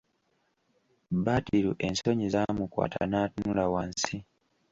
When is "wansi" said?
3.73-4.15